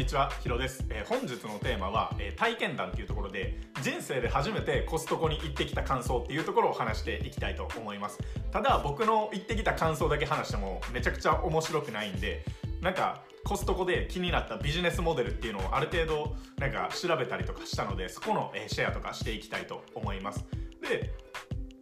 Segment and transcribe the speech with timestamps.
[0.00, 8.18] にちは、ヒロです、えー本日のテーマは、えー体験談っていうところで人生で初めてコストコに行ってきた感想っていうところを話していきたいと思います。
[8.50, 12.46] ただ僕の行ってきた感想だけ話してもめちゃくちゃ面白くないんで
[12.80, 20.46] なんかコストコで気になったビジネスモデルっていうのをある程度なんか調べたりとかしたのでそこの、えーシェアとかしていきたいと思います。
[20.80, 21.12] で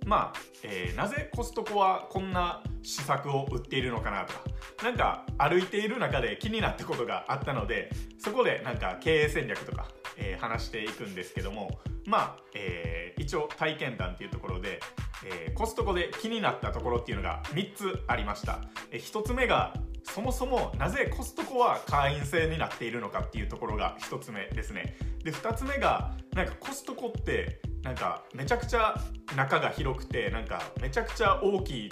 [0.08, 4.40] まあ、えーなぜコストコはこんな施策を売っているのかなとか
[4.82, 14.80] なんか歩いている中で気になったことがあったのでそこでなんか経営戦略とか、えー話していくんですけどもまあ、えー一応体験談っていうところで、
[15.26, 24.96] えーコストコで気になったところっていうのが3つありました、え1つ目がそもそもなぜコストコは会員制になっているのかっていうところが1つ目ですね。
[25.22, 28.94] で2つ目がなんかコストコってなんかめちゃくちゃ
[29.36, 31.90] 中が広くてなんかめちゃくちゃ大きい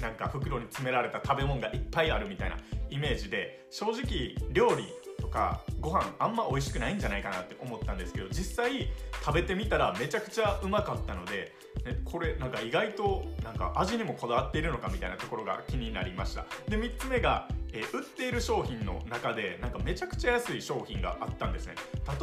[0.00, 2.56] なんか袋に詰められた食べ物がいっぱいあるみたいな
[2.90, 4.86] イメージで正直料理
[5.20, 8.88] とかご飯あんま美味しくないんじゃないかなって思ったんですけど実際
[9.24, 11.52] 食べてみたらめちゃくちゃうまかったので
[11.84, 16.46] ねこれなんか意外となんか味にもこだわっているのかみたいなところが気になりました。
[16.68, 21.74] で3つ目が、えー売っている商品の中でなんかめちゃくちゃ安い商品があったんですね。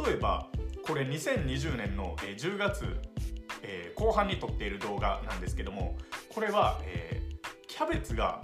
[0.06, 0.46] 例えば
[0.88, 2.86] これ2020年の10月、
[3.62, 5.98] え後半に撮っている動画なんですけども
[6.30, 7.20] これは、え
[7.66, 8.40] キャベツが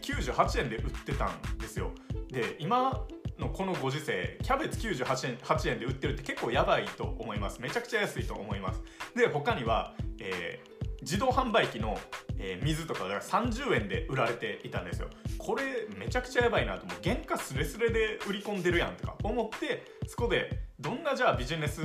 [0.00, 1.90] 98円で売ってたんですよ。
[2.30, 3.04] で今
[3.38, 7.60] のこのご時世キャベツ98円 ,8 円で売ってるって結構やばいと思います。
[7.60, 8.82] めちゃくちゃ安いと思います。
[9.14, 11.98] で他には、えー自動販売機の、
[12.38, 15.08] えー水とかが30円で売られていたんですよ。
[15.36, 16.98] これめちゃくちゃやばいなと思う。
[17.02, 21.80] 原価スレスレで売り込んでるやんとか思ってそこでどんなじゃあビジネス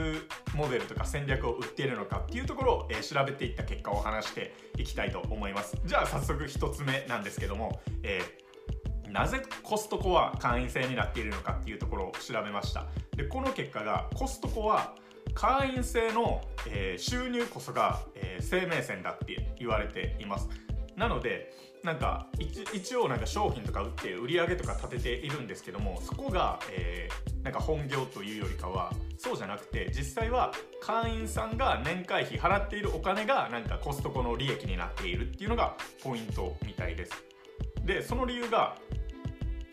[0.55, 5.77] モデルとか戦略を売っているのかっていうところを、え調べていった結果を話していきたいと思います。
[5.85, 8.47] じゃあ早速1つ目なんですけども、えー
[9.07, 12.87] なぜコストコは会員制になっているのかっていうところを調べました。
[13.15, 14.95] でこの結果がコストコは
[15.33, 20.49] 会員制の、えー収入こそが、え生命線だって言われています。
[20.97, 21.53] なので
[21.83, 37.13] なんか一一応なんか商品とか売って売り上げとか立てているんですけどもそこが、えーなんか本業というよりかはそうじゃなくて実際は会員さんが年会費払っているお金がなんかコストコの利益になっているっていうのがポイントみたいです。
[37.85, 38.75] でその理由が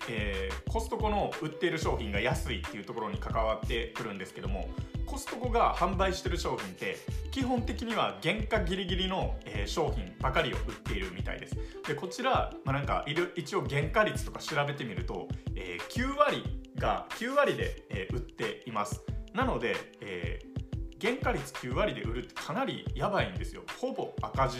[0.08, 4.68] えーコストコの売っている商品が安いっていうところに関わってくるんですけども
[5.14, 6.96] コストコが販売してる商品って
[7.30, 11.56] 基本的には原価ギリギリの、えー商品ばかりを売っているみたいです。
[11.86, 13.04] でこちら、まあ、なんか
[13.36, 16.42] 一応原価率とか調べてみると、えー9割
[16.76, 19.02] が9割で、えー売っています。
[19.32, 20.54] なので、えー
[21.00, 23.62] 原価率9割で売るってかなりやばいんですよ。
[23.80, 24.58] ほぼ赤字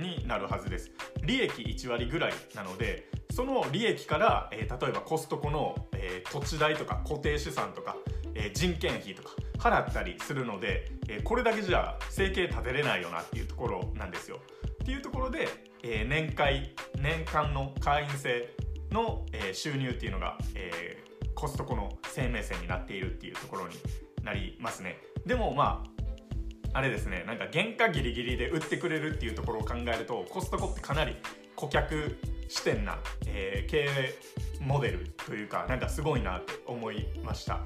[0.00, 0.92] になるはずです。
[1.24, 7.96] 利益1割ぐらいなのでその利益から、えー例えばコストコの、えー土地代とか固定資産とか、
[8.36, 9.30] えー人件費とか
[9.62, 14.40] 払ったりするので、えこれだけじゃ生計立てれないよなっていうところなんですよ。
[14.82, 15.48] っていうところで、
[15.84, 18.48] え年会年間の会員制
[18.90, 21.02] の、え収入っていうのが、え
[21.34, 23.76] コストコの生命線になっているっていうところに
[24.24, 24.98] なりますね。
[25.24, 31.16] でもまああれですねなんか原価ギリギリで売ってくれるっていうところを考えるとコストコってかなり
[31.54, 32.18] 顧客
[32.48, 34.14] 視点な、えー経営
[34.60, 37.60] モデルというかなんかすごいなって思いました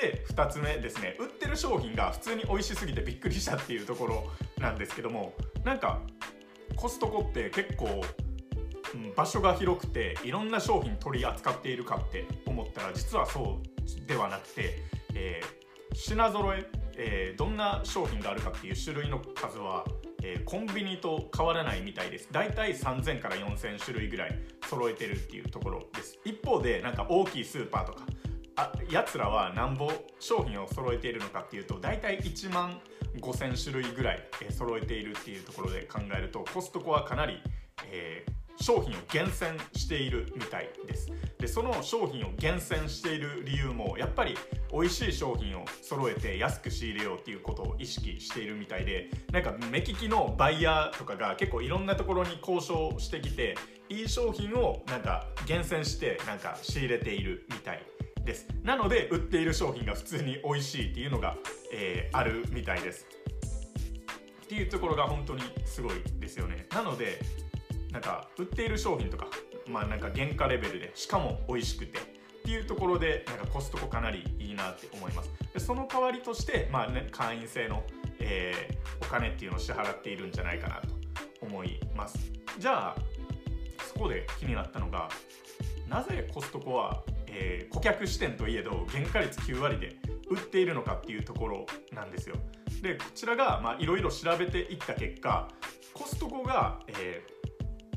[0.00, 1.16] で2つ目ですね。
[1.18, 5.32] 売ってる商品が普通に美味しすぎてびっくりしたっていうところなんですけども
[5.64, 6.00] なんか
[6.76, 8.02] コストコって結構
[8.94, 14.82] うん場所が広くていろんな商品取り扱っているかって思ったら実はそうではなくて、
[15.14, 16.68] えー品揃え
[16.98, 19.84] えーどんな商品があるかっていう種類の数は、
[20.22, 22.28] えーコンビニと変わらないみたいです。
[22.30, 26.18] だいたい3000から4000種類ぐらい揃えてるっていうところです。
[26.24, 28.02] 一方でなんか大きいスーパーとか
[28.56, 32.80] あやつらはなんぼ商品を揃えているのかっていうと大体1万
[33.20, 37.40] 5000種類ぐらい、揃えているっていうところで考えるとコストコはかなり、
[37.90, 41.10] えー商品を厳選しているみたいです。
[41.38, 44.34] でその商品を厳選している理由もやっぱり
[44.72, 53.56] 美味しい商品を揃えて安く仕入れようっていうことを意識しているみたいでなんか目利きのバイヤーとかが結構いろんなところに交渉してきて
[53.88, 57.82] いい商品をなんか厳選してなんか仕入れているみたい
[58.26, 58.46] です。
[58.62, 61.36] なので売っている商品が普通に美味しいっていうのが、
[61.72, 63.06] えーあるみたいです。
[64.44, 66.66] っていうところが本当にすごいですよね。
[66.72, 67.18] なので
[67.90, 69.28] なんか売っている商品とか
[69.66, 72.02] まあなんか原価レベルでしかも美味しくてっ
[72.44, 75.30] ていうところでなんかコストコかなりいいなって思います。
[75.54, 77.84] でその代わりとしてまあね会員制の、
[78.18, 80.88] えーお金っていうのを支払っているんじゃないかなと
[81.42, 82.18] 思います。
[82.58, 82.96] じゃあ
[83.92, 85.08] そこで気になったのが
[85.88, 87.02] なぜコストコは、
[87.38, 89.96] えー、顧客視点といえど原価率9割で
[90.30, 92.36] 売っているのかっていうところなんですよ。
[92.82, 95.48] でこちらがいろいろ調べていった結果
[95.92, 97.22] コストコが、え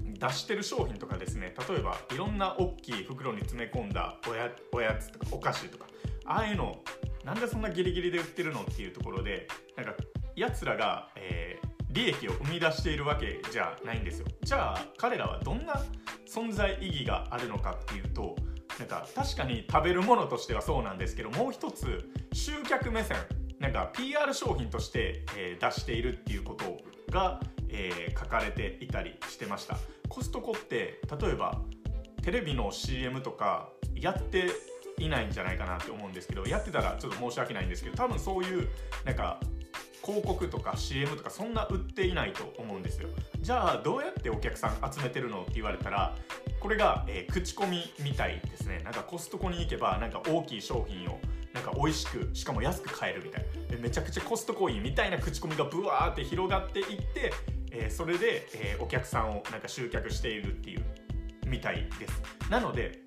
[0.04, 5.86] ー、出してる商品とかですね例えばいろんな大きい袋に詰め込んだおやおやつとかお菓子とか
[6.26, 6.80] ああいうの
[7.26, 9.94] なんでそんなギリギリで売ってるのっていうところでなんか
[10.36, 14.28] やつらが、えー、利益を生み出しているわけじゃないんですよ。
[14.44, 15.82] じゃあ彼らはどんな
[16.26, 18.36] 存在意義があるのかっていうと
[18.80, 23.18] なんか確かに食べるものとしてはそうなんですけどもう一つ集客目線
[23.60, 26.78] なんか PR 商品として、えー、出しているっていうこと
[27.12, 29.78] が、えー、書かれていたりしてました。
[30.08, 31.62] コストコって例えば
[32.24, 34.50] テレビの CM とかやって
[34.98, 38.68] いないんじゃないかなって思うんですけどやってたらちょっと申し訳ないんですけど多分そういう
[39.06, 39.40] なんか
[40.04, 43.10] 広告とか CM とかそんな売っていないと思うんですよ。
[43.42, 46.16] じゃあどうやってお客さん集めてるのって言われたら
[46.60, 48.82] これが、えー、口コミみたいですね。
[48.84, 51.20] なんかコストコに行けばなんか大きい商品を
[51.54, 53.78] なんか美味しくしかも安く買えるみたいな。
[53.78, 57.32] めちゃくちゃコストコインみたいな口コミがブワーって広がっていって、
[57.72, 60.84] えー、それで、えー、お客さんをなんか集客しているっていう
[61.46, 62.22] みたいです。
[62.50, 63.00] なので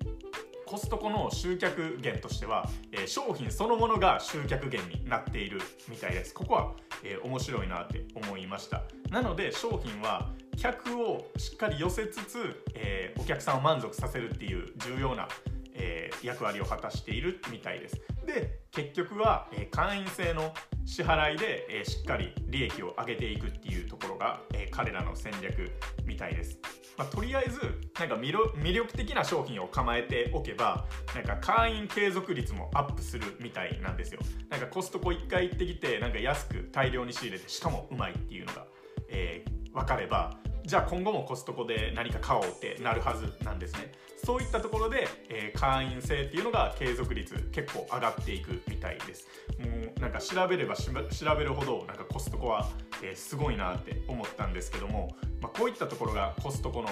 [0.73, 6.33] コストコの集客源としては、えー、商品そのものが集客源になっているみたいです。
[6.33, 6.71] ここは、
[7.03, 8.81] えー、面白いなって思いました。
[9.11, 15.27] なので商品は客をしっかり寄せつつ、えー、お客さんを満足させるっていう重要な、
[15.75, 18.01] え役割を果たしているみたいです。
[18.25, 20.53] で結局は、え会員制の
[20.85, 25.71] 支払いで、えしっかり利益を上げていくっていうところが、え彼らの戦略
[26.05, 26.57] みたいです。
[26.97, 27.59] まあ、とりあえず
[27.99, 30.85] なんか魅力的な商品を構えておけば
[31.15, 34.19] なんか会員継続率もアップするみたいなんですよ。
[34.49, 38.65] なんかコストコ1回行ってきてなんか安く大量に仕入れてしかもうまいっていうのが、
[39.09, 43.91] えー、分かればじゃあ今後もコストコで何か買おうってなるはずなんですね。
[44.23, 49.27] そういったところで、えー、会員制っていうのが継続率結構上がっていくみたいです。
[49.59, 50.91] もうなんか調べれば調
[51.37, 52.69] べるほどなんかコストコは、
[53.03, 55.09] えー、すごいなって思ったんですけども、
[55.41, 56.89] まあ、こういったところがコストコの、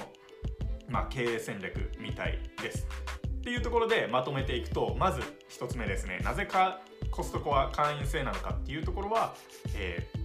[0.89, 2.85] まあ、経営戦略みたいです。
[3.25, 6.19] っていうところでまとめていくとまず1つ目ですね。
[6.23, 9.33] なぜかコストコは会員制なのかっていうところは、
[9.77, 10.20] えー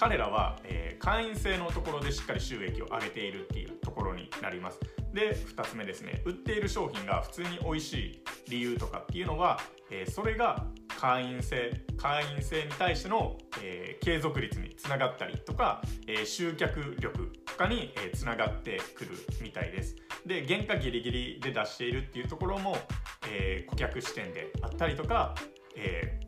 [0.00, 4.80] 彼らは、えー、会員制のところでしっかり収益を上げているっていうところになります。
[5.12, 6.22] で2つ目ですね。
[6.24, 9.60] 売っている商品が普通に美味しい理由とかっていうのは、
[9.90, 10.64] えー、それが
[10.98, 19.10] 会員制会員制に対しての、えー、継続率につながったりとか、えー、集客力とかに、えー、つながってくる
[19.42, 19.96] みたいです。
[20.24, 22.74] で原価ギリギリで出しているっていうところも、
[23.28, 25.34] え顧客視点であったりとか、
[25.76, 26.20] え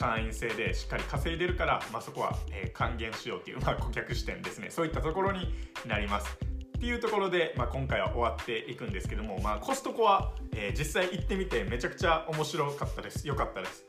[0.00, 4.70] 会員制でしっかり稼いでるから、まあ、そこは、えー、還元しようっていう、 まあ、顧客視点ですね。
[4.70, 5.54] そういったところに
[5.86, 6.38] なります。
[6.76, 13.28] っていうところで、まあ、今回は終わっていくんですけども、まあ、コストコは、えー、実際行ってみてめちゃくちゃ面白かったです。
[13.28, 13.84] 良かったです。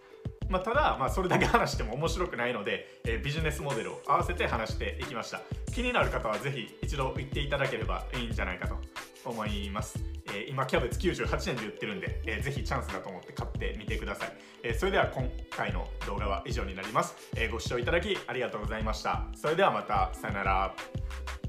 [0.50, 5.40] まあ、ただ、まあ、それだけ話しても面白くないので、えー、ビジネスモデルを合わせて話していきました。
[5.74, 8.76] 気になる方はぜひ一度行っていただければいいんじゃないかと
[9.24, 9.98] 思います。
[10.34, 14.34] えー、今キャベツ98円で売ってるんで、えー、ぜひチャンスだと思って買ってみてください、
[14.64, 19.26] えー、それでは今回の動画は以上になります、えー、ご視聴いただきありがとうございました。
[19.36, 20.12] それではまた。
[20.14, 21.41] さよなら。